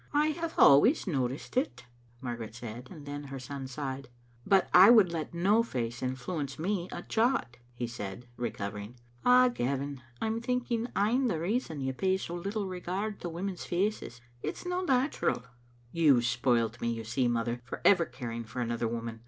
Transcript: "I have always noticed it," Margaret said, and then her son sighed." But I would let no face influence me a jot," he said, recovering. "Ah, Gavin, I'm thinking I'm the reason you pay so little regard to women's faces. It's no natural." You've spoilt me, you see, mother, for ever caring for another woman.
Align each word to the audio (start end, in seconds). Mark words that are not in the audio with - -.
"I 0.15 0.29
have 0.29 0.55
always 0.57 1.05
noticed 1.05 1.55
it," 1.57 1.85
Margaret 2.21 2.55
said, 2.55 2.87
and 2.89 3.05
then 3.05 3.25
her 3.25 3.37
son 3.37 3.67
sighed." 3.67 4.09
But 4.47 4.67
I 4.73 4.89
would 4.89 5.11
let 5.13 5.31
no 5.35 5.61
face 5.61 6.01
influence 6.01 6.57
me 6.57 6.89
a 6.91 7.03
jot," 7.03 7.57
he 7.75 7.85
said, 7.85 8.25
recovering. 8.35 8.95
"Ah, 9.23 9.47
Gavin, 9.49 10.01
I'm 10.19 10.41
thinking 10.41 10.87
I'm 10.95 11.27
the 11.27 11.39
reason 11.39 11.81
you 11.81 11.93
pay 11.93 12.17
so 12.17 12.33
little 12.33 12.65
regard 12.67 13.19
to 13.19 13.29
women's 13.29 13.65
faces. 13.65 14.21
It's 14.41 14.65
no 14.65 14.83
natural." 14.83 15.43
You've 15.91 16.25
spoilt 16.25 16.81
me, 16.81 16.89
you 16.91 17.03
see, 17.03 17.27
mother, 17.27 17.61
for 17.63 17.79
ever 17.85 18.05
caring 18.05 18.43
for 18.43 18.59
another 18.59 18.87
woman. 18.87 19.19